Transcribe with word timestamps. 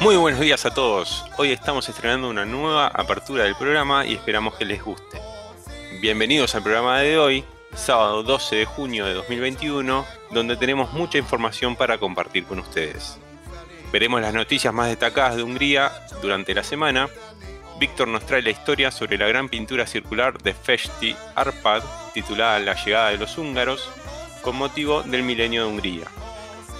Muy 0.00 0.16
buenos 0.16 0.40
días 0.40 0.66
a 0.66 0.74
todos. 0.74 1.24
Hoy 1.38 1.52
estamos 1.52 1.88
estrenando 1.88 2.28
una 2.28 2.44
nueva 2.44 2.88
apertura 2.88 3.44
del 3.44 3.56
programa 3.56 4.04
y 4.04 4.12
esperamos 4.12 4.54
que 4.54 4.66
les 4.66 4.84
guste. 4.84 5.18
Bienvenidos 6.02 6.54
al 6.54 6.62
programa 6.62 6.98
de 7.00 7.16
hoy, 7.16 7.44
sábado 7.74 8.22
12 8.22 8.56
de 8.56 8.64
junio 8.66 9.06
de 9.06 9.14
2021, 9.14 10.04
donde 10.30 10.58
tenemos 10.58 10.92
mucha 10.92 11.16
información 11.16 11.74
para 11.74 11.96
compartir 11.96 12.44
con 12.44 12.58
ustedes. 12.58 13.18
Veremos 13.94 14.20
las 14.20 14.34
noticias 14.34 14.74
más 14.74 14.88
destacadas 14.88 15.36
de 15.36 15.44
Hungría 15.44 15.92
durante 16.20 16.52
la 16.52 16.64
semana. 16.64 17.08
Víctor 17.78 18.08
nos 18.08 18.26
trae 18.26 18.42
la 18.42 18.50
historia 18.50 18.90
sobre 18.90 19.16
la 19.16 19.28
gran 19.28 19.48
pintura 19.48 19.86
circular 19.86 20.36
de 20.42 20.52
Festi 20.52 21.14
Arpad, 21.36 21.84
titulada 22.12 22.58
La 22.58 22.74
llegada 22.74 23.10
de 23.10 23.18
los 23.18 23.38
húngaros, 23.38 23.88
con 24.42 24.56
motivo 24.56 25.04
del 25.04 25.22
milenio 25.22 25.62
de 25.62 25.68
Hungría. 25.70 26.06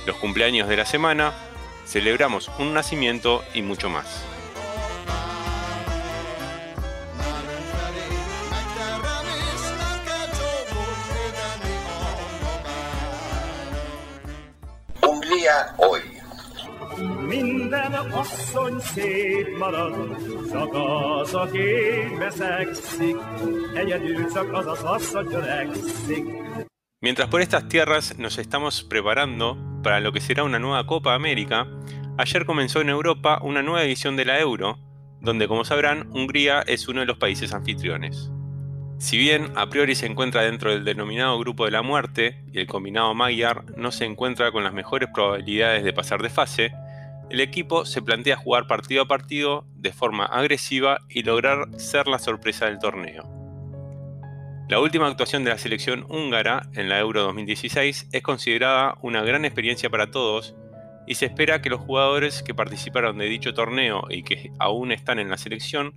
Los 0.07 0.17
cumpleaños 0.17 0.69
de 0.69 0.77
la 0.77 0.87
semana, 0.87 1.33
celebramos 1.87 2.51
un 2.59 2.75
nacimiento 2.75 3.45
y 3.55 3.63
mucho 3.63 3.89
más. 3.89 4.25
Hungría 15.01 15.77
hoy. 15.79 16.14
Minden 17.29 17.93
asszony 17.93 18.79
szép 18.79 19.59
marad, 19.59 20.17
csak 20.51 20.75
az, 20.75 21.35
aki. 21.35 21.65
Mientras 27.01 27.29
por 27.29 27.41
estas 27.41 27.67
tierras 27.67 28.17
nos 28.17 28.39
estamos 28.39 28.85
preparando 28.85 29.57
para 29.83 30.01
lo 30.01 30.13
que 30.13 30.21
será 30.21 30.43
una 30.45 30.59
nueva 30.59 30.87
Copa 30.87 31.15
América, 31.15 31.67
ayer 32.17 32.45
comenzó 32.45 32.81
en 32.81 32.89
Europa 32.89 33.41
una 33.43 33.63
nueva 33.63 33.83
edición 33.83 34.17
de 34.17 34.25
la 34.25 34.39
Euro, 34.39 34.79
donde 35.21 35.49
como 35.49 35.65
sabrán 35.65 36.09
Hungría 36.13 36.63
es 36.67 36.89
uno 36.89 37.01
de 37.01 37.07
los 37.07 37.19
países 37.19 37.53
anfitriones. 37.53 38.31
Si 38.99 39.19
bien 39.19 39.53
a 39.57 39.69
priori 39.69 39.95
se 39.95 40.07
encuentra 40.07 40.43
dentro 40.43 40.71
del 40.71 40.85
denominado 40.85 41.39
grupo 41.39 41.65
de 41.65 41.73
la 41.73 41.83
muerte 41.83 42.43
y 42.53 42.61
el 42.61 42.67
combinado 42.67 43.15
Magyar 43.15 43.65
no 43.77 43.91
se 43.91 44.05
encuentra 44.05 44.53
con 44.53 44.65
las 44.65 44.73
mejores 44.73 45.09
probabilidades 45.13 45.85
de 45.85 45.93
pasar 45.93 46.23
de 46.23 46.31
fase, 46.31 46.73
el 47.31 47.41
equipo 47.41 47.85
se 47.85 48.03
plantea 48.03 48.37
jugar 48.37 48.67
partido 48.67 49.03
a 49.03 49.09
partido 49.09 49.67
de 49.77 49.93
forma 49.93 50.27
agresiva 50.27 50.99
y 51.09 51.23
lograr 51.23 51.69
ser 51.79 52.07
la 52.07 52.19
sorpresa 52.19 52.67
del 52.67 52.79
torneo. 52.79 53.29
La 54.69 54.81
última 54.81 55.07
actuación 55.07 55.45
de 55.45 55.51
la 55.51 55.59
selección 55.59 56.07
húngara 56.09 56.71
en 56.75 56.89
la 56.89 56.99
Euro 56.99 57.23
2016 57.23 58.09
es 58.13 58.23
considerada 58.23 58.97
una 59.03 59.23
gran 59.23 59.45
experiencia 59.45 59.91
para 59.91 60.11
todos 60.11 60.55
y 61.07 61.17
se 61.17 61.27
espera 61.27 61.61
que 61.61 61.69
los 61.69 61.81
jugadores 61.81 62.43
que 62.43 62.55
participaron 62.55 63.19
de 63.19 63.27
dicho 63.27 63.53
torneo 63.53 64.05
y 64.09 64.23
que 64.23 64.53
aún 64.59 64.91
están 64.91 65.19
en 65.19 65.29
la 65.29 65.37
selección 65.37 65.95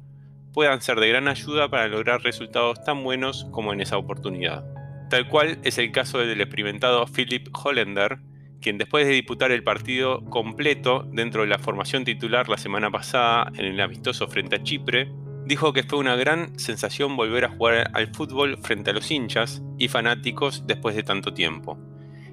puedan 0.53 0.81
ser 0.81 0.99
de 0.99 1.07
gran 1.07 1.27
ayuda 1.27 1.69
para 1.69 1.87
lograr 1.87 2.21
resultados 2.23 2.83
tan 2.83 3.03
buenos 3.03 3.47
como 3.51 3.73
en 3.73 3.79
esa 3.79 3.97
oportunidad. 3.97 4.65
Tal 5.09 5.29
cual 5.29 5.59
es 5.63 5.77
el 5.77 5.91
caso 5.91 6.17
del 6.17 6.41
experimentado 6.41 7.05
Philip 7.05 7.47
Hollander, 7.53 8.19
quien 8.61 8.77
después 8.77 9.05
de 9.05 9.13
disputar 9.13 9.51
el 9.51 9.63
partido 9.63 10.23
completo 10.25 11.07
dentro 11.11 11.41
de 11.41 11.47
la 11.47 11.59
formación 11.59 12.05
titular 12.05 12.49
la 12.49 12.57
semana 12.57 12.91
pasada 12.91 13.51
en 13.55 13.65
el 13.65 13.79
amistoso 13.79 14.27
frente 14.27 14.55
a 14.55 14.63
Chipre, 14.63 15.11
dijo 15.45 15.71
que 15.71 15.83
fue 15.83 15.99
una 15.99 16.15
gran 16.15 16.59
sensación 16.59 17.15
volver 17.15 17.45
a 17.45 17.49
jugar 17.49 17.91
al 17.93 18.13
fútbol 18.13 18.57
frente 18.61 18.89
a 18.89 18.93
los 18.93 19.09
hinchas 19.09 19.61
y 19.77 19.87
fanáticos 19.87 20.67
después 20.67 20.95
de 20.95 21.03
tanto 21.03 21.33
tiempo, 21.33 21.77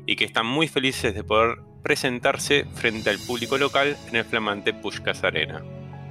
y 0.06 0.16
que 0.16 0.24
están 0.24 0.46
muy 0.46 0.66
felices 0.66 1.14
de 1.14 1.22
poder 1.22 1.58
presentarse 1.82 2.64
frente 2.74 3.10
al 3.10 3.18
público 3.18 3.58
local 3.58 3.96
en 4.08 4.16
el 4.16 4.24
flamante 4.24 4.72
Pushkas 4.72 5.22
Arena. 5.22 5.62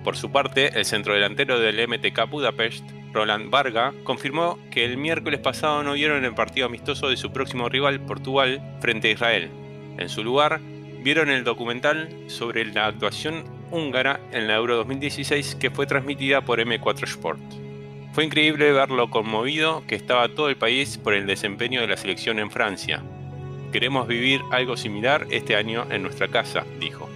Por 0.03 0.15
su 0.15 0.31
parte, 0.31 0.77
el 0.77 0.85
centrodelantero 0.85 1.59
del 1.59 1.87
MTK 1.87 2.29
Budapest, 2.29 2.83
Roland 3.13 3.49
Varga, 3.49 3.93
confirmó 4.03 4.59
que 4.69 4.85
el 4.85 4.97
miércoles 4.97 5.39
pasado 5.39 5.81
no 5.83 5.93
vieron 5.93 6.23
el 6.25 6.35
partido 6.35 6.67
amistoso 6.67 7.09
de 7.09 7.17
su 7.17 7.31
próximo 7.31 7.69
rival, 7.69 8.01
Portugal, 8.01 8.61
frente 8.81 9.09
a 9.09 9.11
Israel. 9.11 9.62
En 9.97 10.09
su 10.09 10.23
lugar, 10.23 10.59
vieron 11.03 11.29
el 11.29 11.43
documental 11.43 12.09
sobre 12.27 12.65
la 12.65 12.87
actuación 12.87 13.43
húngara 13.71 14.19
en 14.31 14.47
la 14.47 14.55
Euro 14.55 14.77
2016 14.77 15.55
que 15.55 15.69
fue 15.69 15.85
transmitida 15.85 16.41
por 16.41 16.59
M4 16.59 17.03
Sport. 17.03 17.41
Fue 18.13 18.23
increíble 18.23 18.71
ver 18.71 18.91
lo 18.91 19.09
conmovido 19.09 19.83
que 19.87 19.95
estaba 19.95 20.29
todo 20.29 20.49
el 20.49 20.55
país 20.55 20.97
por 20.97 21.13
el 21.13 21.25
desempeño 21.25 21.81
de 21.81 21.87
la 21.87 21.97
selección 21.97 22.39
en 22.39 22.51
Francia. 22.51 23.03
Queremos 23.71 24.07
vivir 24.07 24.41
algo 24.51 24.77
similar 24.77 25.25
este 25.31 25.55
año 25.55 25.87
en 25.89 26.03
nuestra 26.03 26.27
casa, 26.27 26.63
dijo, 26.79 27.09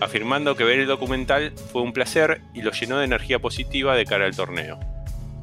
afirmando 0.00 0.54
que 0.54 0.62
ver 0.62 0.78
el 0.78 0.86
documental 0.86 1.52
fue 1.72 1.82
un 1.82 1.92
placer 1.92 2.40
y 2.54 2.62
lo 2.62 2.70
llenó 2.70 2.98
de 2.98 3.04
energía 3.04 3.40
positiva 3.40 3.96
de 3.96 4.04
cara 4.04 4.26
al 4.26 4.36
torneo. 4.36 4.78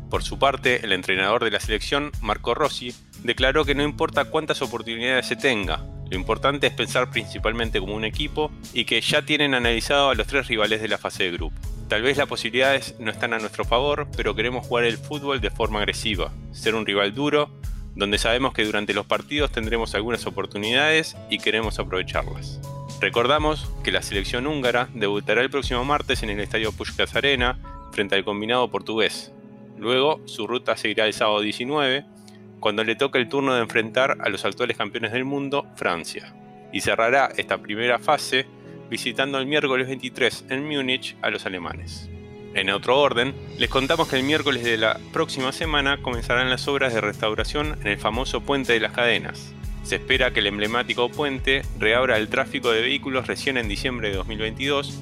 Por 0.10 0.24
su 0.24 0.40
parte, 0.40 0.80
el 0.84 0.94
entrenador 0.94 1.44
de 1.44 1.52
la 1.52 1.60
selección, 1.60 2.12
Marco 2.22 2.54
Rossi, 2.54 2.94
declaró 3.24 3.66
que 3.66 3.76
no 3.76 3.84
importa 3.84 4.26
cuántas 4.26 4.62
oportunidades 4.62 5.26
se 5.26 5.36
tenga, 5.36 5.84
lo 6.10 6.18
importante 6.18 6.68
es 6.68 6.74
pensar 6.74 7.10
principalmente 7.10 7.80
como 7.80 7.96
un 7.96 8.06
equipo 8.06 8.52
y 8.74 8.86
que 8.86 9.02
ya 9.02 9.24
tienen 9.24 9.54
analizado 9.54 10.10
a 10.10 10.16
los 10.16 10.28
tres 10.28 10.48
rivales 10.48 10.82
de 10.82 10.88
la 10.88 10.98
fase 10.98 11.24
de 11.24 11.32
grupo. 11.32 11.56
Tal 11.88 12.02
vez 12.02 12.18
las 12.18 12.28
posibilidades 12.28 12.96
no 13.00 13.12
están 13.12 13.34
a 13.34 13.40
nuestro 13.40 13.66
favor, 13.66 14.08
pero 14.16 14.36
queremos 14.36 14.66
jugar 14.66 14.86
el 14.86 14.98
fútbol 14.98 15.42
de 15.42 15.52
forma 15.52 15.80
agresiva, 15.80 16.32
ser 16.52 16.76
un 16.76 16.86
rival 16.86 17.14
duro, 17.14 17.50
donde 17.96 18.18
sabemos 18.18 18.54
que 18.54 18.66
durante 18.66 18.94
los 18.94 19.06
partidos 19.06 19.52
tendremos 19.52 19.96
algunas 19.96 20.26
oportunidades 20.26 21.16
y 21.30 21.38
queremos 21.40 21.80
aprovecharlas. 21.80 22.60
Recordamos 23.00 23.70
que 23.84 23.92
la 23.92 24.02
selección 24.02 24.48
húngara 24.48 24.90
debutará 24.94 25.42
el 25.42 25.50
próximo 25.50 25.84
martes 25.86 26.24
en 26.24 26.30
el 26.30 26.40
estadio 26.40 26.72
Puskás 26.72 27.16
Arena 27.16 27.60
frente 27.92 28.16
al 28.16 28.26
combinado 28.26 28.70
portugués. 28.70 29.32
Luego, 29.78 30.22
su 30.26 30.48
ruta 30.48 30.78
seguirá 30.78 31.06
el 31.06 31.14
sábado 31.14 31.42
19 31.42 32.06
cuando 32.60 32.84
le 32.84 32.96
toca 32.96 33.20
el 33.20 33.30
turno 33.30 33.54
de 33.54 33.62
enfrentar 33.62 34.18
a 34.20 34.30
los 34.30 34.46
actuales 34.46 34.78
campeones 34.78 35.12
del 35.12 35.26
mundo, 35.26 35.68
Francia, 35.76 36.34
y 36.72 36.82
cerrará 36.82 37.30
esta 37.38 37.58
primera 37.60 38.00
fase 38.00 38.46
visitando 38.90 39.38
el 39.40 39.46
miércoles 39.46 39.88
23 39.88 40.46
en 40.50 40.68
Múnich 40.68 41.16
a 41.22 41.30
los 41.30 41.46
alemanes. 41.46 42.10
En 42.54 42.70
otro 42.70 43.00
orden, 43.00 43.36
les 43.58 43.70
contamos 43.70 44.08
que 44.08 44.16
el 44.16 44.24
miércoles 44.24 44.64
de 44.64 44.78
la 44.78 44.98
próxima 45.12 45.52
semana 45.52 46.02
comenzarán 46.02 46.50
las 46.50 46.68
obras 46.68 46.94
de 46.94 47.02
restauración 47.02 47.78
en 47.82 47.88
el 47.88 47.98
famoso 47.98 48.42
Puente 48.42 48.74
de 48.74 48.80
las 48.80 48.94
Cadenas. 48.94 49.54
Se 49.84 49.96
espera 49.96 50.32
que 50.32 50.40
el 50.40 50.48
emblemático 50.48 51.10
puente 51.10 51.64
reabra 51.78 52.18
el 52.18 52.30
tráfico 52.30 52.72
de 52.72 52.82
vehículos 52.82 53.28
recién 53.28 53.58
en 53.58 53.68
diciembre 53.68 54.10
de 54.10 54.16
2022, 54.16 55.02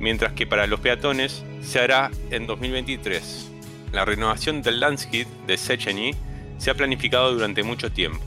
mientras 0.00 0.32
que 0.32 0.46
para 0.46 0.66
los 0.66 0.80
peatones 0.80 1.44
se 1.60 1.78
hará 1.78 2.10
en 2.30 2.46
2023. 2.46 3.50
La 3.92 4.04
renovación 4.04 4.62
del 4.62 4.80
Landskid 4.80 5.26
de 5.46 5.56
Szechenyi 5.56 6.14
se 6.58 6.70
ha 6.70 6.74
planificado 6.74 7.32
durante 7.32 7.62
mucho 7.62 7.90
tiempo. 7.90 8.24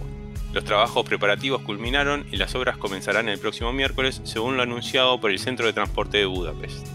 Los 0.53 0.63
trabajos 0.63 1.05
preparativos 1.05 1.61
culminaron 1.61 2.25
y 2.31 2.37
las 2.37 2.55
obras 2.55 2.77
comenzarán 2.77 3.29
el 3.29 3.39
próximo 3.39 3.73
miércoles 3.73 4.21
según 4.23 4.57
lo 4.57 4.63
anunciado 4.63 5.19
por 5.19 5.31
el 5.31 5.39
Centro 5.39 5.65
de 5.65 5.73
Transporte 5.73 6.17
de 6.17 6.25
Budapest. 6.25 6.87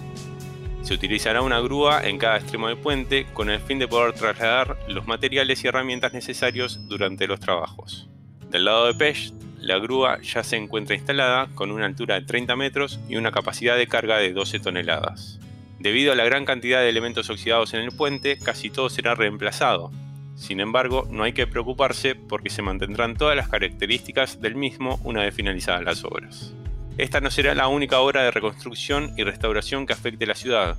Se 0.82 0.94
utilizará 0.94 1.42
una 1.42 1.60
grúa 1.60 2.02
en 2.02 2.18
cada 2.18 2.38
extremo 2.38 2.66
del 2.66 2.76
puente 2.76 3.26
con 3.32 3.50
el 3.50 3.60
fin 3.60 3.78
de 3.78 3.86
poder 3.86 4.14
trasladar 4.14 4.78
los 4.88 5.06
materiales 5.06 5.62
y 5.62 5.68
herramientas 5.68 6.12
necesarios 6.12 6.88
durante 6.88 7.28
los 7.28 7.38
trabajos. 7.38 8.08
Del 8.50 8.64
lado 8.64 8.86
de 8.86 8.94
Pest, 8.94 9.34
la 9.60 9.78
grúa 9.78 10.20
ya 10.22 10.42
se 10.42 10.56
encuentra 10.56 10.96
instalada 10.96 11.48
con 11.54 11.70
una 11.70 11.86
altura 11.86 12.16
de 12.18 12.26
30 12.26 12.56
metros 12.56 12.98
y 13.08 13.14
una 13.14 13.30
capacidad 13.30 13.76
de 13.76 13.86
carga 13.86 14.18
de 14.18 14.32
12 14.32 14.58
toneladas. 14.58 15.38
Debido 15.78 16.12
a 16.12 16.16
la 16.16 16.24
gran 16.24 16.44
cantidad 16.44 16.80
de 16.80 16.88
elementos 16.88 17.30
oxidados 17.30 17.74
en 17.74 17.80
el 17.80 17.92
puente, 17.92 18.38
casi 18.38 18.70
todo 18.70 18.90
será 18.90 19.14
reemplazado, 19.14 19.92
sin 20.34 20.60
embargo, 20.60 21.06
no 21.10 21.24
hay 21.24 21.32
que 21.32 21.46
preocuparse 21.46 22.14
porque 22.14 22.50
se 22.50 22.62
mantendrán 22.62 23.16
todas 23.16 23.36
las 23.36 23.48
características 23.48 24.40
del 24.40 24.54
mismo 24.54 25.00
una 25.04 25.22
vez 25.22 25.34
finalizadas 25.34 25.84
las 25.84 26.04
obras. 26.04 26.54
esta 26.98 27.20
no 27.20 27.30
será 27.30 27.54
la 27.54 27.68
única 27.68 28.00
obra 28.00 28.22
de 28.22 28.30
reconstrucción 28.30 29.12
y 29.16 29.24
restauración 29.24 29.86
que 29.86 29.92
afecte 29.92 30.26
la 30.26 30.34
ciudad, 30.34 30.76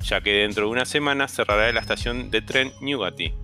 ya 0.00 0.20
que 0.20 0.32
dentro 0.32 0.64
de 0.64 0.70
una 0.70 0.84
semana 0.84 1.28
cerrará 1.28 1.70
la 1.72 1.80
estación 1.80 2.30
de 2.30 2.42
tren 2.42 2.72
Newgate, 2.80 3.34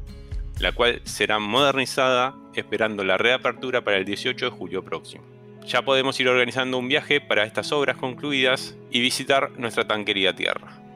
la 0.58 0.72
cual 0.72 1.00
será 1.04 1.38
modernizada 1.38 2.34
esperando 2.54 3.04
la 3.04 3.18
reapertura 3.18 3.82
para 3.82 3.98
el 3.98 4.04
18 4.04 4.46
de 4.46 4.50
julio 4.50 4.84
próximo. 4.84 5.24
Ya 5.66 5.82
podemos 5.82 6.18
ir 6.18 6.28
organizando 6.28 6.78
un 6.78 6.88
viaje 6.88 7.20
para 7.20 7.44
estas 7.44 7.72
obras 7.72 7.96
concluidas 7.96 8.76
y 8.90 9.00
visitar 9.00 9.50
nuestra 9.58 9.86
tan 9.86 10.04
querida 10.04 10.34
tierra. 10.34 10.87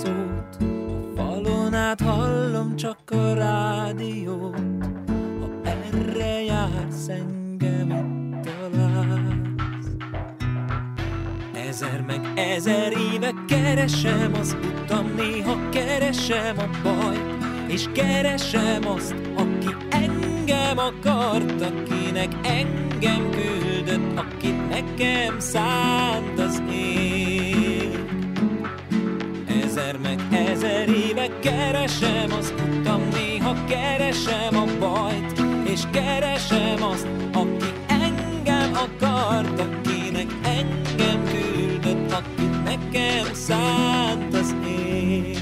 Szót, 0.00 0.56
a 0.60 1.16
falon 1.16 1.74
át 1.74 2.00
hallom 2.00 2.76
csak 2.76 3.10
a 3.10 3.34
rádiót, 3.34 4.84
ha 5.40 5.48
erre 5.62 6.42
jársz 6.42 7.08
engem 7.08 7.90
itt 7.90 8.50
találsz. 8.50 9.86
Ezer 11.68 12.04
meg 12.06 12.32
ezer 12.36 12.92
éve 13.12 13.32
keresem 13.48 14.32
az 14.40 14.56
utam, 14.62 15.12
néha 15.16 15.68
keresem 15.68 16.58
a 16.58 16.68
bajt, 16.82 17.20
és 17.66 17.86
keresem 17.92 18.86
azt, 18.86 19.14
aki 19.36 19.76
engem 19.90 20.78
akart, 20.78 21.62
akinek 21.62 22.32
engem 22.42 23.30
küldött, 23.30 24.18
akit 24.18 24.68
nekem 24.68 25.38
szánt 25.38 26.38
az 26.38 26.62
ég. 26.72 27.31
Ezer 30.62 30.88
éve 30.88 31.28
keresem 31.40 32.32
az 32.38 32.54
utam, 32.78 33.08
néha 33.12 33.64
keresem 33.64 34.56
a 34.56 34.64
bajt, 34.78 35.42
és 35.64 35.80
keresem 35.90 36.82
azt, 36.82 37.06
aki 37.32 37.72
engem 37.86 38.72
akart, 38.72 39.60
akinek 39.60 40.30
engem 40.42 41.24
küldött, 41.24 42.12
akit 42.12 42.64
nekem 42.64 43.34
szánt 43.34 44.34
az 44.34 44.54
ég. 44.66 45.38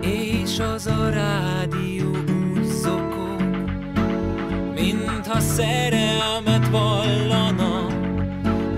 És 0.00 0.58
az 0.58 0.86
a 0.86 1.08
rádió 1.10 2.03
mintha 5.34 5.40
szerelmet 5.40 6.68
vallana, 6.68 7.86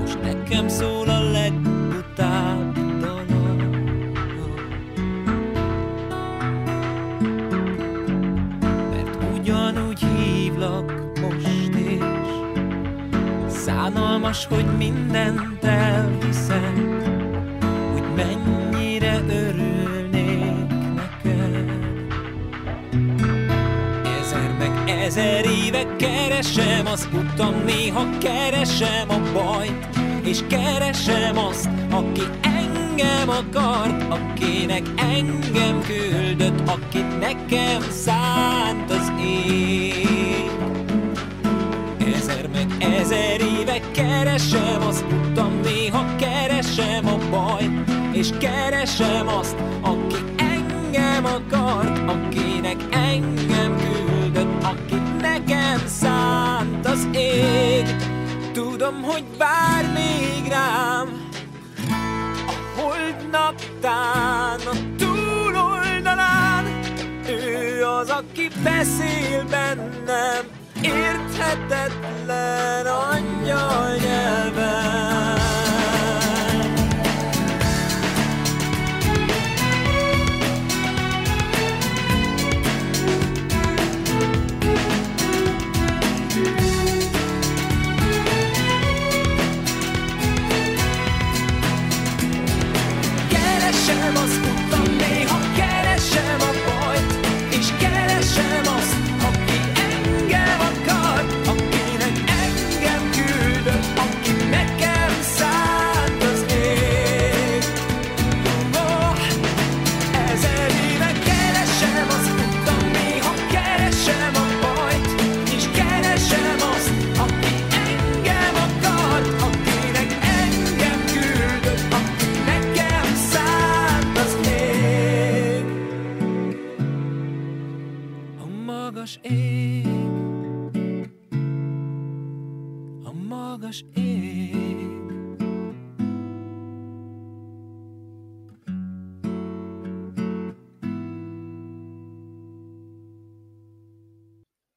most 0.01 0.23
nekem 0.23 0.69
szól 0.69 1.09
a 1.09 1.31
legbutább 1.31 2.99
dala. 3.01 3.57
Mert 8.91 9.19
ugyanúgy 9.39 10.01
hívlak 10.01 10.93
most 11.21 11.75
is, 11.75 12.03
szánalmas, 13.49 14.47
hogy 14.47 14.67
mindent 14.77 15.65
elhiszek, 15.65 16.75
hogy 17.93 18.05
mennyire 18.15 19.21
örülnék 19.29 20.69
neked. 20.95 21.71
Ezer 24.21 24.55
meg 24.59 24.89
ezer 24.89 25.46
éve 25.77 25.97
keresem 25.97 26.87
az 26.87 27.09
utam, 27.15 27.55
néha 27.65 28.09
keresem 28.19 29.11
a 29.11 29.33
bajt, 29.33 29.89
és 30.25 30.39
keresem 30.49 31.39
azt, 31.39 31.69
aki 31.91 32.23
engem 32.43 33.29
akart, 33.29 34.03
akinek 34.09 34.83
engem 34.97 35.83
küldött, 35.87 36.69
akit 36.69 37.19
nekem 37.19 37.81
szánt 37.91 38.91
az 38.91 39.13
ég. 39.25 40.51
Ezer 42.15 42.49
meg 42.53 42.67
ezer 43.01 43.41
éve 43.41 43.81
keresem 43.91 44.83
az 44.89 45.05
utam, 45.11 45.61
néha 45.65 46.05
keresem 46.17 47.07
a 47.07 47.19
bajt, 47.31 47.91
és 48.13 48.29
keresem 48.39 49.29
azt, 49.29 49.57
Tudom, 58.87 59.03
hogy 59.03 59.25
vár 59.39 59.93
még 59.93 60.49
rám, 60.49 61.29
a 62.47 62.81
holdnaptán, 62.81 64.61
a 64.61 64.77
túloldalán, 64.99 66.81
ő 67.29 67.85
az, 67.85 68.09
aki 68.09 68.51
beszél 68.63 69.45
bennem, 69.51 70.47
érthetetlen 70.83 72.87
angyal 72.87 73.97
nyelven. 73.97 75.46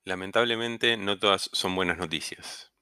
Lamentablemente 0.09 0.97
no 0.97 1.19
todas 1.19 1.51
son 1.53 1.75
buenas 1.75 1.99
noticias. 1.99 2.73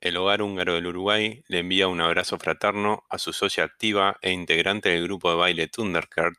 El 0.00 0.16
Hogar 0.16 0.40
Húngaro 0.40 0.74
del 0.74 0.86
Uruguay 0.86 1.42
le 1.48 1.58
envía 1.58 1.88
un 1.88 2.00
abrazo 2.00 2.38
fraterno 2.38 3.02
a 3.10 3.18
su 3.18 3.32
socia 3.32 3.64
activa 3.64 4.18
e 4.22 4.30
integrante 4.30 4.90
del 4.90 5.02
grupo 5.02 5.30
de 5.30 5.36
baile 5.36 5.66
Thundercat, 5.66 6.36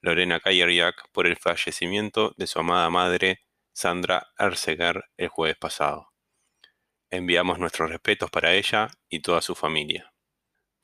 Lorena 0.00 0.40
Kayerjak, 0.40 1.12
por 1.12 1.28
el 1.28 1.36
fallecimiento 1.36 2.34
de 2.36 2.48
su 2.48 2.58
amada 2.58 2.90
madre, 2.90 3.44
Sandra 3.72 4.32
Erzeger, 4.36 5.04
el 5.16 5.28
jueves 5.28 5.58
pasado. 5.58 6.08
Enviamos 7.08 7.60
nuestros 7.60 7.88
respetos 7.88 8.32
para 8.32 8.54
ella 8.54 8.90
y 9.08 9.20
toda 9.20 9.42
su 9.42 9.54
familia. 9.54 10.12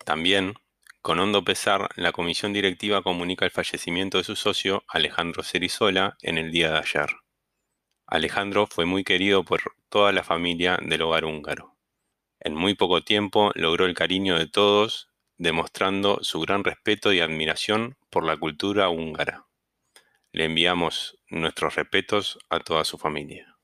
También, 0.04 0.54
con 1.02 1.18
hondo 1.18 1.42
pesar, 1.42 1.88
la 1.96 2.12
comisión 2.12 2.52
directiva 2.52 3.02
comunica 3.02 3.44
el 3.44 3.50
fallecimiento 3.50 4.18
de 4.18 4.24
su 4.24 4.36
socio, 4.36 4.84
Alejandro 4.86 5.42
Cerizola, 5.42 6.16
en 6.22 6.38
el 6.38 6.52
día 6.52 6.70
de 6.70 6.78
ayer. 6.78 7.08
Alejandro 8.10 8.66
fue 8.66 8.86
muy 8.86 9.04
querido 9.04 9.44
por 9.44 9.60
toda 9.90 10.12
la 10.12 10.24
familia 10.24 10.78
del 10.80 11.02
hogar 11.02 11.26
húngaro. 11.26 11.76
En 12.40 12.54
muy 12.54 12.74
poco 12.74 13.02
tiempo 13.02 13.52
logró 13.54 13.84
el 13.84 13.94
cariño 13.94 14.38
de 14.38 14.46
todos, 14.46 15.10
demostrando 15.36 16.18
su 16.22 16.40
gran 16.40 16.64
respeto 16.64 17.12
y 17.12 17.20
admiración 17.20 17.98
por 18.08 18.24
la 18.24 18.38
cultura 18.38 18.88
húngara. 18.88 19.44
Le 20.32 20.46
enviamos 20.46 21.18
nuestros 21.28 21.74
respetos 21.74 22.38
a 22.48 22.60
toda 22.60 22.86
su 22.86 22.96
familia. 22.96 23.57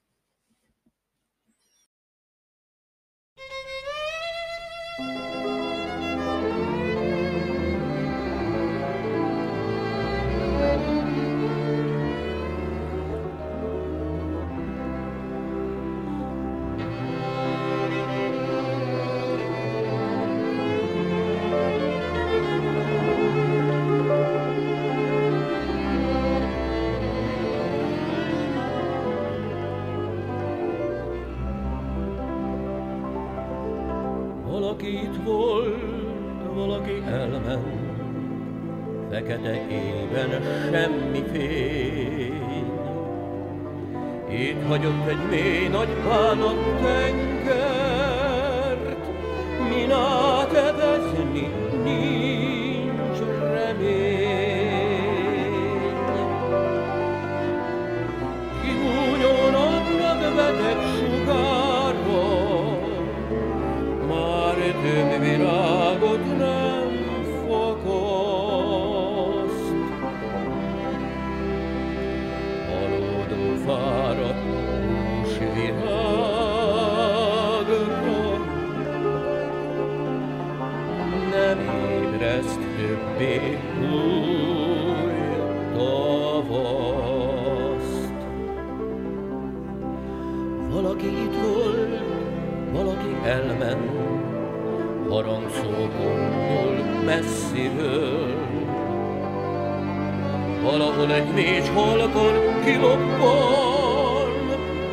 Valahol 100.62 101.12
egy 101.12 101.32
négy 101.34 101.68
halkon 101.74 102.34
kilobban, 102.64 104.32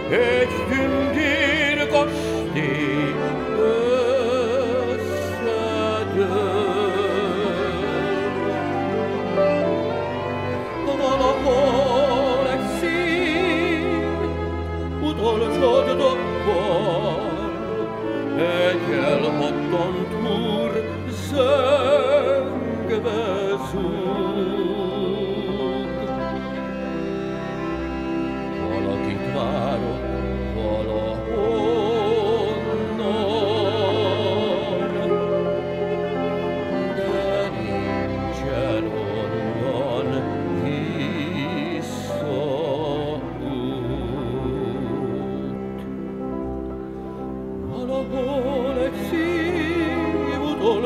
egy 0.09 0.49
tündér 0.69 1.70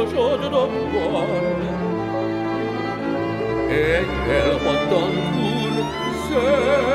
giorno 0.10 0.68
buono 0.92 1.84
e 3.68 4.06
che 4.26 4.46
lo 4.48 4.58
potton 4.58 5.12
pur 5.34 6.95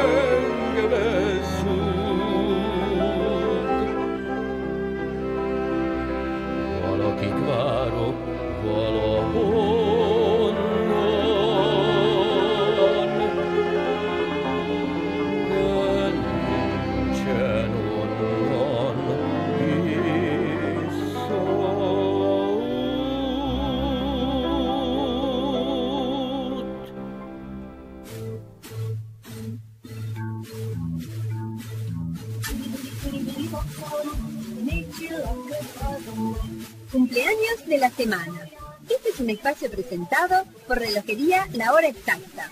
Cumpleaños 36.90 37.66
de 37.66 37.78
la 37.78 37.90
semana. 37.90 38.40
Este 38.88 39.10
es 39.10 39.20
un 39.20 39.30
espacio 39.30 39.70
presentado 39.70 40.44
por 40.66 40.78
Relojería 40.78 41.46
La 41.52 41.72
Hora 41.72 41.86
Exacta. 41.86 42.50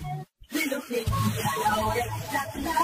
Relojería 0.51 1.05
La 1.65 1.77
Hora 1.87 2.05
Exacta. 2.05 2.75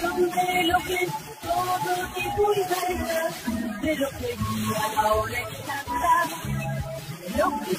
Son 0.00 0.32
relojes 0.32 1.08
todo 1.42 1.78
variedad. 1.84 3.30
Relojería 3.82 4.94
La 4.94 5.14
Hora 5.14 5.40
Exacta. 5.40 6.12
Relojes 7.28 7.78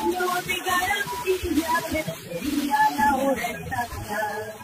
años 0.00 0.46
de 0.46 0.56
garantía. 0.64 1.80
Relojería 1.90 2.90
La 2.96 3.16
Hora 3.16 3.50
Exacta. 3.50 4.63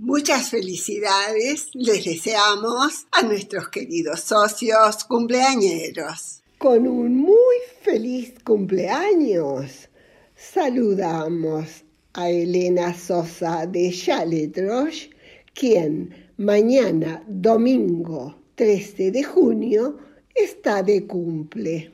Muchas 0.00 0.50
felicidades 0.50 1.70
les 1.74 2.04
deseamos 2.04 3.08
a 3.10 3.24
nuestros 3.24 3.68
queridos 3.68 4.20
socios 4.20 5.02
cumpleañeros. 5.02 6.40
Con 6.56 6.86
un 6.86 7.16
muy 7.16 7.56
feliz 7.82 8.32
cumpleaños 8.44 9.88
saludamos 10.36 11.82
a 12.12 12.30
Elena 12.30 12.94
Sosa 12.94 13.66
de 13.66 13.90
Chaletros, 13.90 15.10
quien 15.52 16.30
mañana, 16.36 17.24
domingo 17.26 18.36
13 18.54 19.10
de 19.10 19.24
junio, 19.24 19.98
está 20.32 20.84
de 20.84 21.08
cumple. 21.08 21.92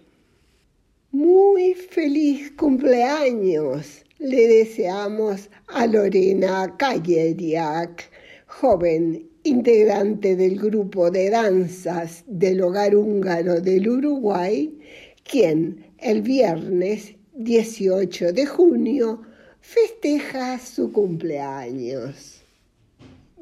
Muy 1.10 1.72
feliz 1.72 2.52
cumpleaños 2.52 4.03
le 4.18 4.48
deseamos 4.48 5.50
a 5.68 5.86
Lorena 5.86 6.76
Calleriac, 6.76 8.10
joven 8.46 9.28
integrante 9.42 10.36
del 10.36 10.58
grupo 10.58 11.10
de 11.10 11.30
danzas 11.30 12.24
del 12.26 12.62
hogar 12.62 12.94
húngaro 12.94 13.60
del 13.60 13.88
Uruguay, 13.88 14.78
quien 15.22 15.84
el 15.98 16.22
viernes 16.22 17.14
18 17.34 18.32
de 18.32 18.46
junio 18.46 19.22
festeja 19.60 20.58
su 20.58 20.92
cumpleaños. 20.92 22.42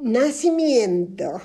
Nacimiento. 0.01 1.41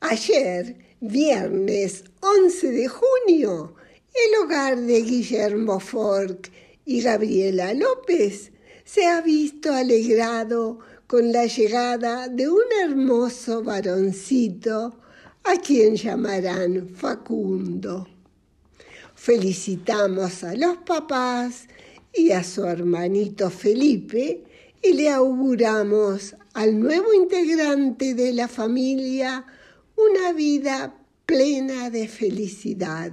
Ayer, 0.00 0.76
viernes 1.00 2.04
11 2.20 2.70
de 2.72 2.88
junio, 2.88 3.74
el 4.12 4.44
hogar 4.44 4.76
de 4.76 5.00
Guillermo 5.00 5.80
Fork 5.80 6.50
y 6.86 7.02
Gabriela 7.02 7.74
López 7.74 8.52
se 8.84 9.04
ha 9.06 9.20
visto 9.20 9.72
alegrado 9.72 10.78
con 11.06 11.32
la 11.32 11.46
llegada 11.46 12.28
de 12.28 12.48
un 12.48 12.62
hermoso 12.80 13.62
varoncito 13.62 15.00
a 15.42 15.56
quien 15.56 15.96
llamarán 15.96 16.88
Facundo. 16.88 18.08
Felicitamos 19.14 20.44
a 20.44 20.54
los 20.54 20.78
papás 20.78 21.66
y 22.14 22.30
a 22.30 22.44
su 22.44 22.64
hermanito 22.64 23.50
Felipe 23.50 24.44
y 24.80 24.92
le 24.92 25.10
auguramos 25.10 26.36
al 26.54 26.78
nuevo 26.78 27.12
integrante 27.12 28.14
de 28.14 28.32
la 28.32 28.46
familia 28.46 29.44
una 29.96 30.32
vida 30.32 30.96
plena 31.26 31.90
de 31.90 32.06
felicidad. 32.06 33.12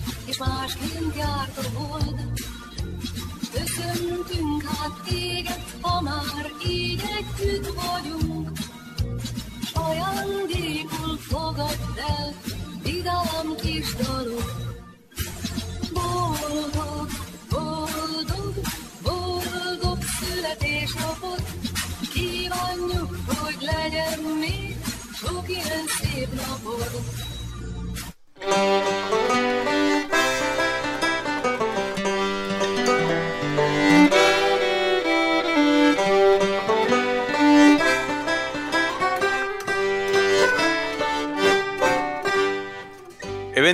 És 0.25 0.37
másként 0.37 1.15
járt 1.15 1.57
a 1.57 1.79
hold. 1.79 2.21
Köszöntünk 3.53 4.63
hát 4.63 5.01
téged, 5.05 5.63
ha 5.81 6.01
már 6.01 6.51
így 6.67 7.03
együtt 7.19 7.73
vagyunk. 7.73 8.49
Ajándékul 9.73 11.17
fogadd 11.17 11.97
el, 11.97 12.33
vidám 12.83 13.55
kis 13.61 13.95
dalok. 13.95 14.51
Boldog, 15.93 17.09
boldog, 17.49 18.53
boldog 19.03 19.97
születésnapot, 20.19 21.41
kívánjuk, 22.13 23.15
hogy 23.27 23.57
legyen 23.59 24.19
még 24.39 24.75
sok 25.13 25.49
ilyen 25.49 25.85
szép 25.99 26.29
napod. 26.33 27.30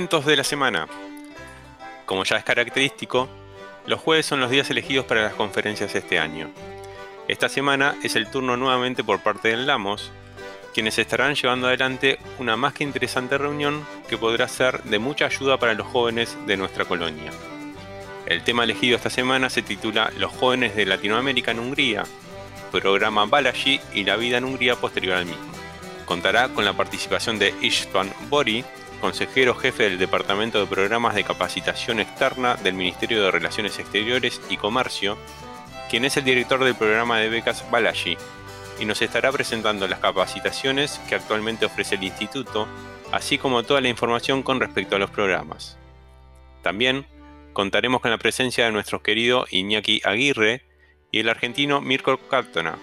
De 0.08 0.36
la 0.36 0.42
semana. 0.42 0.88
Como 2.06 2.24
ya 2.24 2.38
es 2.38 2.44
característico, 2.44 3.28
los 3.84 4.00
jueves 4.00 4.24
son 4.24 4.40
los 4.40 4.50
días 4.50 4.70
elegidos 4.70 5.04
para 5.04 5.22
las 5.22 5.34
conferencias 5.34 5.94
este 5.94 6.18
año. 6.18 6.50
Esta 7.28 7.50
semana 7.50 7.94
es 8.02 8.16
el 8.16 8.30
turno 8.30 8.56
nuevamente 8.56 9.04
por 9.04 9.20
parte 9.20 9.48
del 9.48 9.66
Lamos, 9.66 10.10
quienes 10.72 10.98
estarán 10.98 11.34
llevando 11.34 11.66
adelante 11.66 12.18
una 12.38 12.56
más 12.56 12.72
que 12.72 12.84
interesante 12.84 13.36
reunión 13.36 13.86
que 14.08 14.16
podrá 14.16 14.48
ser 14.48 14.82
de 14.84 14.98
mucha 14.98 15.26
ayuda 15.26 15.58
para 15.58 15.74
los 15.74 15.86
jóvenes 15.86 16.38
de 16.46 16.56
nuestra 16.56 16.86
colonia. 16.86 17.30
El 18.24 18.42
tema 18.42 18.64
elegido 18.64 18.96
esta 18.96 19.10
semana 19.10 19.50
se 19.50 19.60
titula 19.60 20.10
Los 20.16 20.32
jóvenes 20.32 20.74
de 20.74 20.86
Latinoamérica 20.86 21.50
en 21.50 21.60
Hungría, 21.60 22.04
programa 22.72 23.26
Balaji 23.26 23.78
y 23.92 24.04
la 24.04 24.16
vida 24.16 24.38
en 24.38 24.44
Hungría 24.44 24.74
posterior 24.74 25.18
al 25.18 25.26
mismo. 25.26 25.52
Contará 26.06 26.48
con 26.48 26.64
la 26.64 26.72
participación 26.72 27.38
de 27.38 27.54
Istvan 27.60 28.10
Bori, 28.30 28.64
consejero 28.98 29.54
jefe 29.54 29.84
del 29.84 29.98
Departamento 29.98 30.60
de 30.60 30.66
Programas 30.66 31.14
de 31.14 31.24
Capacitación 31.24 32.00
Externa 32.00 32.56
del 32.56 32.74
Ministerio 32.74 33.22
de 33.22 33.30
Relaciones 33.30 33.78
Exteriores 33.78 34.40
y 34.50 34.56
Comercio, 34.56 35.16
quien 35.88 36.04
es 36.04 36.16
el 36.16 36.24
director 36.24 36.62
del 36.62 36.74
programa 36.74 37.18
de 37.18 37.28
becas 37.28 37.68
Balaji, 37.70 38.16
y 38.80 38.84
nos 38.84 39.02
estará 39.02 39.32
presentando 39.32 39.88
las 39.88 39.98
capacitaciones 39.98 41.00
que 41.08 41.14
actualmente 41.14 41.66
ofrece 41.66 41.96
el 41.96 42.04
instituto, 42.04 42.68
así 43.12 43.38
como 43.38 43.62
toda 43.62 43.80
la 43.80 43.88
información 43.88 44.42
con 44.42 44.60
respecto 44.60 44.96
a 44.96 44.98
los 44.98 45.10
programas. 45.10 45.76
También 46.62 47.06
contaremos 47.52 48.00
con 48.00 48.10
la 48.10 48.18
presencia 48.18 48.66
de 48.66 48.72
nuestro 48.72 49.02
querido 49.02 49.46
Iñaki 49.50 50.00
Aguirre 50.04 50.62
y 51.10 51.20
el 51.20 51.28
argentino 51.28 51.80
Mirko 51.80 52.18
Cartona, 52.28 52.78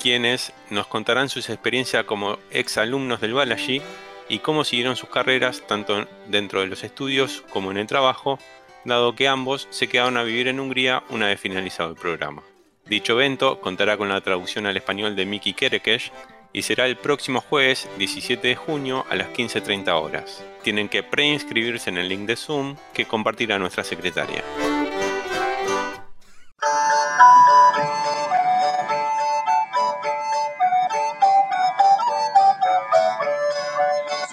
quienes 0.00 0.52
nos 0.70 0.86
contarán 0.86 1.28
sus 1.28 1.48
experiencias 1.50 2.04
como 2.04 2.38
ex 2.50 2.78
alumnos 2.78 3.20
del 3.20 3.34
Balaji 3.34 3.82
y 4.28 4.38
cómo 4.38 4.64
siguieron 4.64 4.96
sus 4.96 5.08
carreras 5.08 5.62
tanto 5.66 6.06
dentro 6.28 6.60
de 6.60 6.66
los 6.66 6.84
estudios 6.84 7.44
como 7.50 7.70
en 7.70 7.76
el 7.76 7.86
trabajo, 7.86 8.38
dado 8.84 9.14
que 9.14 9.28
ambos 9.28 9.66
se 9.70 9.88
quedaron 9.88 10.16
a 10.16 10.22
vivir 10.22 10.48
en 10.48 10.60
Hungría 10.60 11.02
una 11.10 11.26
vez 11.26 11.40
finalizado 11.40 11.90
el 11.90 11.96
programa. 11.96 12.42
Dicho 12.86 13.14
evento 13.14 13.60
contará 13.60 13.96
con 13.96 14.08
la 14.08 14.20
traducción 14.20 14.66
al 14.66 14.76
español 14.76 15.16
de 15.16 15.24
Miki 15.24 15.54
Kerekesh 15.54 16.12
y 16.52 16.62
será 16.62 16.86
el 16.86 16.96
próximo 16.96 17.40
jueves 17.40 17.88
17 17.98 18.46
de 18.46 18.56
junio 18.56 19.04
a 19.10 19.16
las 19.16 19.28
15.30 19.28 19.88
horas. 20.00 20.44
Tienen 20.62 20.88
que 20.88 21.02
preinscribirse 21.02 21.90
en 21.90 21.98
el 21.98 22.08
link 22.08 22.26
de 22.26 22.36
Zoom 22.36 22.76
que 22.92 23.06
compartirá 23.06 23.58
nuestra 23.58 23.84
secretaria. 23.84 24.44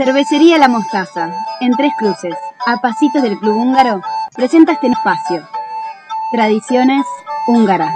Cervecería 0.04 0.58
La 0.58 0.68
Mostaza, 0.68 1.32
en 1.60 1.74
Tres 1.74 1.92
Cruces, 1.96 2.34
a 2.66 2.82
pasitos 2.82 3.22
del 3.22 3.38
Club 3.38 3.56
Húngaro, 3.56 4.02
presenta 4.36 4.72
este 4.72 4.88
espacio. 4.88 5.48
Tradiciones 6.32 7.06
húngaras. 7.46 7.94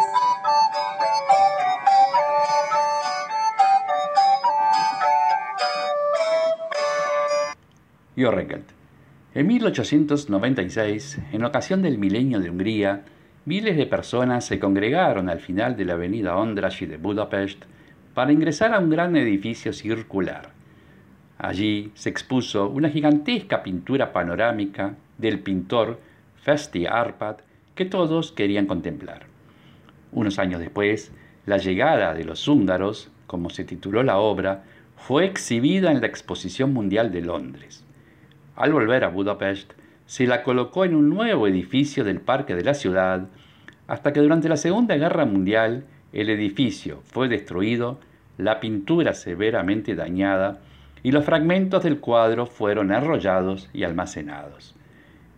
Jorrekelt. 8.16 8.70
En 9.34 9.48
1896, 9.48 11.22
en 11.32 11.44
ocasión 11.44 11.82
del 11.82 11.98
milenio 11.98 12.40
de 12.40 12.52
Hungría, 12.52 13.02
miles 13.46 13.78
de 13.78 13.88
personas 13.88 14.46
se 14.46 14.60
congregaron 14.60 15.28
al 15.28 15.40
final 15.40 15.76
de 15.76 15.86
la 15.86 15.94
avenida 15.94 16.38
Ondrasy 16.38 16.86
de 16.86 16.98
Budapest 16.98 17.66
para 18.14 18.32
ingresar 18.32 18.76
a 18.76 18.80
un 18.80 18.92
gran 18.92 19.16
edificio 19.16 19.74
circular. 19.74 20.55
Allí 21.38 21.92
se 21.96 22.10
expuso 22.10 22.70
una 22.70 22.90
gigantesca 22.90 23.62
pintura 23.62 24.14
panorámica 24.14 24.96
del 25.18 25.40
pintor 25.40 26.00
Festi 26.38 26.86
Arpad 26.86 27.38
que 27.76 27.86
todos 27.86 28.32
querían 28.32 28.68
contemplar. 28.68 29.24
Unos 30.12 30.40
años 30.40 30.62
después, 30.62 31.12
la 31.46 31.58
llegada 31.58 32.14
de 32.14 32.24
los 32.24 32.48
húngaros, 32.48 33.12
como 33.28 33.50
se 33.50 33.66
tituló 33.66 34.02
la 34.02 34.18
obra, 34.18 34.64
fue 34.96 35.26
exhibida 35.26 35.92
en 35.92 36.00
la 36.00 36.08
Exposición 36.08 36.74
Mundial 36.74 37.12
de 37.12 37.22
Londres. 37.22 37.84
Al 38.56 38.72
volver 38.72 39.04
a 39.04 39.10
Budapest, 39.10 39.74
se 40.06 40.26
la 40.26 40.42
colocó 40.44 40.86
en 40.86 40.96
un 40.96 41.10
nuevo 41.10 41.48
edificio 41.48 42.04
del 42.04 42.22
parque 42.22 42.56
de 42.56 42.64
la 42.64 42.74
ciudad, 42.74 43.28
hasta 43.88 44.14
que 44.14 44.22
durante 44.22 44.48
la 44.48 44.58
Segunda 44.58 44.96
Guerra 44.96 45.26
Mundial 45.26 45.86
el 46.14 46.30
edificio 46.30 47.02
fue 47.04 47.28
destruido, 47.28 48.00
la 48.38 48.60
pintura 48.60 49.14
severamente 49.14 49.96
dañada 49.96 50.62
y 51.06 51.12
los 51.12 51.24
fragmentos 51.24 51.84
del 51.84 52.00
cuadro 52.00 52.48
fueron 52.48 52.92
arrollados 52.92 53.70
y 53.74 53.84
almacenados. 53.84 54.74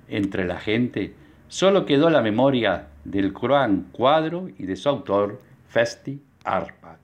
Entre 0.07 0.45
la 0.45 0.61
gente 0.61 1.13
solo 1.49 1.85
quedó 1.85 2.09
la 2.09 2.21
memoria 2.21 2.87
del 3.03 3.33
gran 3.33 3.89
cuadro 3.91 4.47
y 4.57 4.65
de 4.65 4.77
su 4.77 4.87
autor, 4.87 5.41
Festi 5.67 6.21
Arpad, 6.45 6.95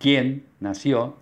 quien 0.00 0.42
nació 0.58 1.18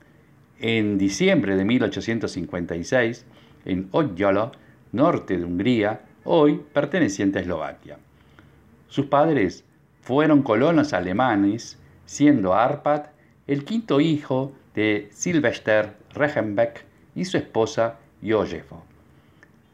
en 0.59 0.97
diciembre 0.97 1.57
de 1.57 1.67
1856 1.67 3.27
en 3.67 3.91
Ogyala, 3.91 4.53
norte 4.93 5.37
de 5.37 5.45
Hungría, 5.45 6.07
hoy 6.25 6.63
perteneciente 6.73 7.39
a 7.39 7.43
Eslovaquia. 7.43 7.99
Sus 8.89 9.05
padres 9.05 9.63
fueron 10.01 10.41
colonos 10.41 10.95
alemanes, 10.95 11.79
siendo 12.07 12.55
Arpad 12.55 13.09
el 13.47 13.67
quinto 13.67 14.01
hijo 14.01 14.55
de 14.77 15.09
Silvester 15.11 15.97
Regenbeck 16.13 16.85
y 17.15 17.25
su 17.25 17.39
esposa 17.39 17.97
Josefo. 18.23 18.85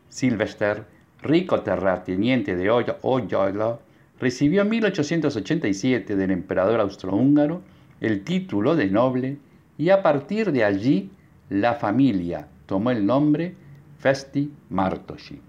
Silvester, 0.08 0.84
rico 1.22 1.60
terrateniente 1.60 2.56
de 2.56 2.70
Ogyala, 2.70 3.78
recibió 4.20 4.62
en 4.62 4.68
1887 4.68 6.14
del 6.14 6.30
emperador 6.30 6.80
austrohúngaro 6.80 7.62
el 8.00 8.22
título 8.22 8.76
de 8.76 8.86
noble 8.86 9.38
y 9.76 9.90
a 9.90 10.02
partir 10.02 10.52
de 10.52 10.64
allí 10.64 11.10
la 11.50 11.74
familia 11.74 12.46
tomó 12.66 12.92
el 12.92 13.04
nombre 13.04 13.54
Festi 13.98 14.52
Martosi. 14.70 15.40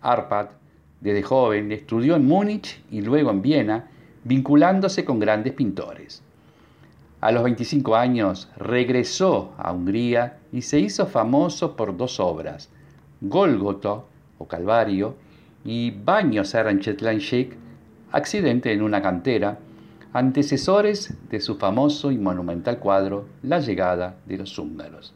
Arpad, 0.00 0.48
desde 1.00 1.22
joven, 1.22 1.70
estudió 1.70 2.16
en 2.16 2.26
Múnich 2.26 2.82
y 2.90 3.02
luego 3.02 3.30
en 3.30 3.42
Viena, 3.42 3.88
vinculándose 4.24 5.04
con 5.04 5.18
grandes 5.18 5.52
pintores. 5.52 6.22
A 7.24 7.32
los 7.32 7.42
25 7.42 7.96
años 7.96 8.50
regresó 8.54 9.54
a 9.56 9.72
Hungría 9.72 10.40
y 10.52 10.60
se 10.60 10.78
hizo 10.78 11.06
famoso 11.06 11.74
por 11.74 11.96
dos 11.96 12.20
obras, 12.20 12.68
Golgoto 13.22 14.08
o 14.36 14.46
Calvario 14.46 15.14
y 15.64 15.90
Baños 15.90 16.54
Aranchetlanchik, 16.54 17.56
accidente 18.12 18.74
en 18.74 18.82
una 18.82 19.00
cantera, 19.00 19.58
antecesores 20.12 21.16
de 21.30 21.40
su 21.40 21.56
famoso 21.56 22.12
y 22.12 22.18
monumental 22.18 22.78
cuadro 22.78 23.24
La 23.42 23.58
llegada 23.58 24.16
de 24.26 24.36
los 24.36 24.58
húngaros. 24.58 25.14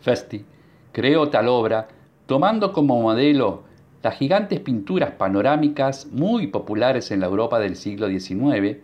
Festi 0.00 0.42
creó 0.90 1.28
tal 1.28 1.48
obra 1.48 1.88
tomando 2.24 2.72
como 2.72 2.98
modelo 3.02 3.64
las 4.02 4.14
gigantes 4.14 4.58
pinturas 4.60 5.10
panorámicas 5.10 6.06
muy 6.06 6.46
populares 6.46 7.10
en 7.10 7.20
la 7.20 7.26
Europa 7.26 7.58
del 7.58 7.76
siglo 7.76 8.08
XIX, 8.08 8.78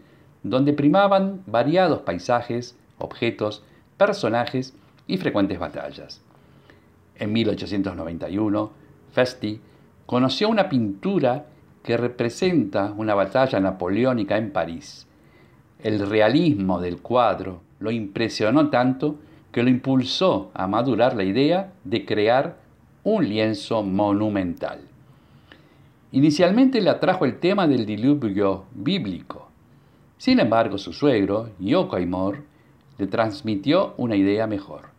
donde 0.50 0.72
primaban 0.72 1.42
variados 1.46 2.00
paisajes, 2.00 2.76
objetos, 2.98 3.62
personajes 3.96 4.74
y 5.06 5.16
frecuentes 5.16 5.58
batallas. 5.58 6.20
En 7.16 7.32
1891, 7.32 8.70
Festi 9.12 9.60
conoció 10.06 10.48
una 10.48 10.68
pintura 10.68 11.46
que 11.82 11.96
representa 11.96 12.92
una 12.96 13.14
batalla 13.14 13.60
napoleónica 13.60 14.36
en 14.36 14.52
París. 14.52 15.06
El 15.82 16.08
realismo 16.08 16.80
del 16.80 17.00
cuadro 17.00 17.60
lo 17.80 17.90
impresionó 17.90 18.68
tanto 18.70 19.16
que 19.52 19.62
lo 19.62 19.70
impulsó 19.70 20.50
a 20.54 20.66
madurar 20.66 21.16
la 21.16 21.24
idea 21.24 21.72
de 21.84 22.04
crear 22.04 22.56
un 23.04 23.28
lienzo 23.28 23.82
monumental. 23.82 24.80
Inicialmente 26.12 26.80
le 26.80 26.90
atrajo 26.90 27.24
el 27.24 27.38
tema 27.38 27.66
del 27.66 27.86
diluvio 27.86 28.64
bíblico. 28.72 29.47
Sin 30.18 30.40
embargo, 30.40 30.78
su 30.78 30.92
suegro, 30.92 31.50
Yoko 31.58 31.96
Aymor, 31.96 32.42
le 32.98 33.06
transmitió 33.06 33.94
una 33.96 34.16
idea 34.16 34.46
mejor. 34.46 34.90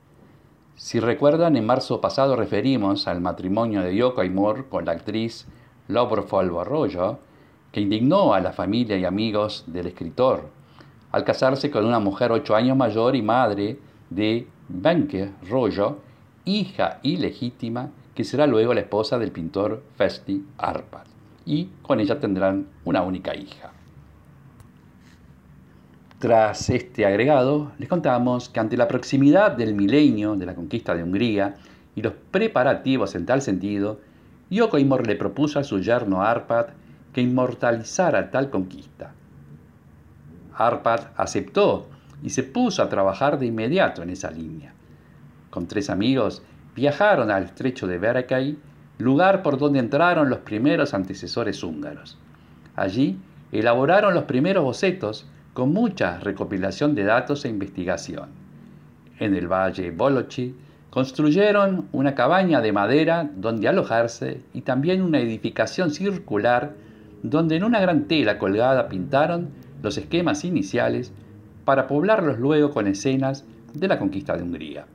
Si 0.76 1.00
recuerdan, 1.00 1.58
en 1.58 1.66
marzo 1.66 2.00
pasado 2.00 2.36
referimos 2.36 3.08
al 3.08 3.20
matrimonio 3.20 3.82
de 3.82 3.96
Yoko 3.96 4.22
Aymor 4.22 4.70
con 4.70 4.86
la 4.86 4.94
actriz 4.94 5.46
Laura 5.90 6.24
Folvo 6.24 6.62
Arroyo, 6.62 7.20
que 7.72 7.82
indignó 7.82 8.34
a 8.34 8.40
la 8.40 8.54
familia 8.54 8.98
y 8.98 9.06
amigos 9.06 9.66
del 9.68 9.88
escritor 9.88 10.50
al 11.12 11.24
casarse 11.24 11.72
con 11.72 11.86
una 11.86 12.00
mujer 12.00 12.32
ocho 12.32 12.56
años 12.56 12.78
mayor 12.78 13.16
y 13.16 13.22
madre 13.22 13.80
de 14.10 14.48
Benke 14.68 15.32
Rollo, 15.50 15.98
hija 16.46 17.00
ilegítima 17.04 17.90
que 18.14 18.24
será 18.24 18.46
luego 18.46 18.74
la 18.74 18.82
esposa 18.82 19.18
del 19.18 19.32
pintor 19.32 19.84
Festi 19.96 20.46
Arpad, 20.58 21.06
y 21.46 21.70
con 21.82 22.00
ella 22.00 22.20
tendrán 22.20 22.68
una 22.86 23.02
única 23.02 23.36
hija. 23.36 23.72
Tras 26.20 26.70
este 26.70 27.06
agregado, 27.06 27.72
les 27.78 27.88
contamos 27.88 28.50
que 28.50 28.60
ante 28.60 28.76
la 28.76 28.90
proximidad 28.90 29.54
del 29.54 29.74
milenio 29.74 30.36
de 30.36 30.46
la 30.46 30.54
conquista 30.54 30.94
de 30.94 31.02
Hungría 31.02 31.56
y 31.96 32.02
los 32.02 32.12
preparativos 32.30 33.16
en 33.16 33.26
tal 33.26 33.42
sentido, 33.42 34.02
Yoko 34.50 34.78
Imor 34.78 35.08
le 35.08 35.16
propuso 35.16 35.60
a 35.60 35.64
su 35.64 35.80
yerno 35.80 36.22
Arpad 36.22 36.68
que 37.14 37.22
inmortalizara 37.22 38.32
tal 38.32 38.50
conquista. 38.50 39.14
Arpad 40.58 41.08
aceptó 41.16 41.88
y 42.22 42.32
se 42.32 42.44
puso 42.44 42.84
a 42.84 42.90
trabajar 42.90 43.40
de 43.40 43.46
inmediato 43.46 44.04
en 44.04 44.10
esa 44.10 44.30
línea. 44.30 44.74
Con 45.50 45.68
tres 45.68 45.90
amigos 45.90 46.44
viajaron 46.76 47.32
al 47.32 47.44
estrecho 47.44 47.88
de 47.88 47.98
Berekay, 47.98 48.58
lugar 48.98 49.42
por 49.42 49.58
donde 49.58 49.80
entraron 49.80 50.30
los 50.30 50.40
primeros 50.40 50.94
antecesores 50.94 51.64
húngaros. 51.64 52.18
Allí 52.76 53.18
elaboraron 53.54 54.14
los 54.14 54.26
primeros 54.26 54.66
bocetos 54.66 55.26
con 55.54 55.74
mucha 55.74 56.20
recopilación 56.20 56.96
de 56.96 57.04
datos 57.04 57.46
e 57.46 57.50
investigación. 57.50 58.30
En 59.20 59.36
el 59.36 59.48
valle 59.48 59.92
Bolochi 59.92 60.56
construyeron 60.90 61.88
una 61.92 62.16
cabaña 62.16 62.62
de 62.62 62.72
madera 62.72 63.30
donde 63.36 63.68
alojarse 63.68 64.42
y 64.54 64.62
también 64.62 65.02
una 65.02 65.20
edificación 65.20 65.92
circular 65.92 66.74
donde 67.22 67.58
en 67.58 67.64
una 67.64 67.80
gran 67.80 68.08
tela 68.08 68.40
colgada 68.40 68.88
pintaron 68.88 69.50
los 69.84 69.98
esquemas 69.98 70.44
iniciales 70.46 71.12
para 71.66 71.88
poblarlos 71.88 72.40
luego 72.40 72.72
con 72.72 72.88
escenas 72.88 73.46
de 73.74 73.88
la 73.88 74.00
conquista 74.00 74.36
de 74.36 74.44
Hungría. 74.44 74.86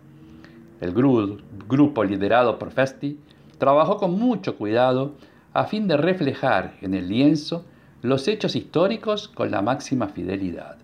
El 0.81 0.93
grupo 0.93 2.05
liderado 2.05 2.59
por 2.59 2.71
Festi 2.71 3.19
trabajó 3.59 3.99
con 3.99 4.19
mucho 4.19 4.57
cuidado 4.57 5.15
a 5.53 5.65
fin 5.65 5.87
de 5.87 5.97
reflejar 5.97 6.75
en 6.81 6.95
el 6.95 7.09
lienzo 7.09 7.65
los 8.05 8.29
hechos 8.29 8.55
históricos 8.55 9.29
con 9.29 9.51
la 9.51 9.63
máxima 9.63 10.09
fidelidad. 10.09 10.77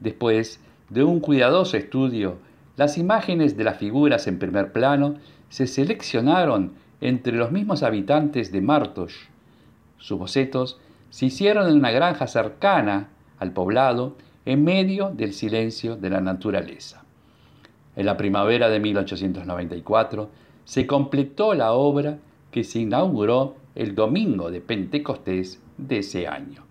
Después 0.00 0.58
de 0.90 1.04
un 1.04 1.20
cuidadoso 1.20 1.76
estudio, 1.76 2.38
las 2.76 2.98
imágenes 2.98 3.56
de 3.56 3.62
las 3.62 3.76
figuras 3.76 4.26
en 4.26 4.40
primer 4.40 4.72
plano 4.72 5.14
se 5.50 5.68
seleccionaron 5.68 6.72
entre 7.00 7.34
los 7.34 7.52
mismos 7.52 7.84
habitantes 7.84 8.50
de 8.50 8.60
Martos. 8.60 9.14
Sus 9.98 10.18
bocetos 10.18 10.80
se 11.10 11.26
hicieron 11.26 11.68
en 11.68 11.76
una 11.76 11.92
granja 11.92 12.26
cercana 12.26 13.10
al 13.38 13.52
poblado 13.52 14.16
en 14.44 14.64
medio 14.64 15.10
del 15.10 15.34
silencio 15.34 15.96
de 15.96 16.10
la 16.10 16.20
naturaleza. 16.20 17.04
En 17.94 18.04
la 18.04 18.16
primavera 18.16 18.68
de 18.68 18.80
1894 18.80 20.28
se 20.64 20.88
completó 20.88 21.54
la 21.54 21.70
obra 21.72 22.18
que 22.50 22.64
se 22.64 22.80
inauguró 22.80 23.61
el 23.74 23.94
domingo 23.94 24.50
de 24.50 24.60
Pentecostés 24.60 25.60
de 25.78 25.98
ese 25.98 26.26
año. 26.26 26.64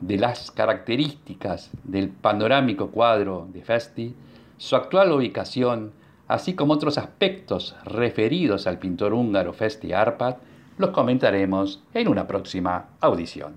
De 0.00 0.16
las 0.16 0.50
características 0.50 1.70
del 1.84 2.08
panorámico 2.08 2.90
cuadro 2.90 3.48
de 3.52 3.62
Festi, 3.62 4.14
su 4.56 4.76
actual 4.76 5.12
ubicación, 5.12 5.92
así 6.26 6.54
como 6.54 6.74
otros 6.74 6.98
aspectos 6.98 7.76
referidos 7.84 8.66
al 8.66 8.78
pintor 8.78 9.12
húngaro 9.12 9.52
Festi 9.52 9.92
Arpad, 9.92 10.36
los 10.76 10.90
comentaremos 10.90 11.82
en 11.94 12.08
una 12.08 12.26
próxima 12.26 12.90
audición. 13.00 13.54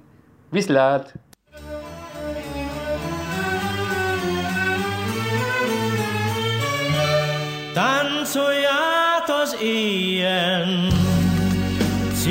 Vislat! 0.52 1.10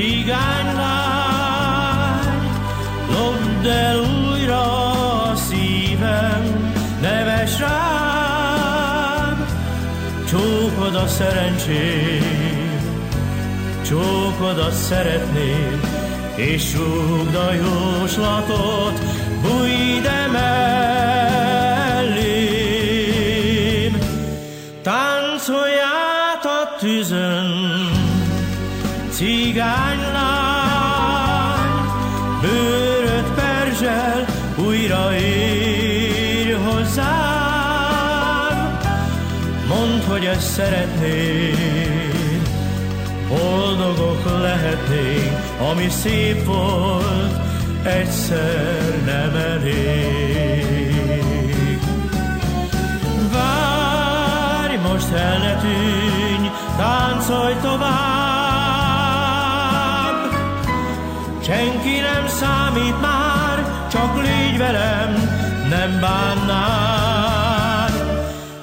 Cigánylány, 0.01 1.61
lopd 3.13 3.67
el 3.67 3.99
újra 3.99 4.63
a 5.31 5.37
szívem, 5.37 6.73
neves 7.01 7.59
rám, 7.59 9.47
csókod 10.29 10.95
a 10.95 11.07
szerencsém, 11.07 12.81
csókod 13.87 14.59
a 14.59 14.71
szeretném, 14.71 15.81
és 16.35 16.75
rúgd 16.77 17.35
a 17.35 17.53
jóslatot, 17.53 19.01
bújj 19.43 20.01
de 20.03 20.27
mellém. 20.33 20.89
Táncolját 24.83 26.45
a 26.45 26.77
tűzön, 26.79 27.80
cigánylány, 29.21 30.11
bőröd 32.41 33.35
perzsel, 33.35 34.27
újra 34.67 35.15
érj 35.17 36.53
hozzám. 36.53 37.19
Mondd, 39.69 40.01
hogy 40.09 40.25
ezt 40.25 40.51
szeretnéd, 40.53 42.49
boldogok 43.29 44.41
lehetnénk, 44.41 45.39
ami 45.71 45.89
szép 45.89 46.45
volt, 46.45 47.41
egyszer 47.83 49.03
nem 49.05 49.37
elég. 49.37 50.91
Várj, 53.33 54.77
most 54.77 55.11
el 55.13 55.39
ne 55.39 55.55
tűnj, 55.61 56.51
táncolj 56.77 57.55
tovább. 57.63 58.20
Senki 61.51 62.01
nem 62.01 62.27
számít 62.27 63.01
már, 63.01 63.87
csak 63.91 64.23
légy 64.23 64.59
velem, 64.59 65.15
nem 65.69 66.01
bánnád. 66.01 67.93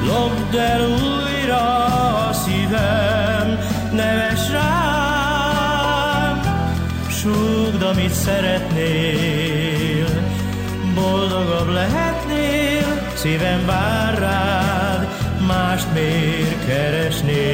lopd 0.07 0.55
el 0.55 0.81
újra 0.81 1.85
a 2.29 2.33
szívem, 2.33 3.59
neves 3.93 4.51
rám, 4.51 6.41
súgd, 7.09 7.83
amit 7.83 8.13
szeretnél, 8.13 10.07
boldogabb 10.95 11.69
lehetnél, 11.69 13.11
szívem 13.15 13.67
vár 13.67 14.19
rád, 14.19 15.09
mást 15.47 15.87
miért 15.95 16.67
keresnél. 16.67 17.54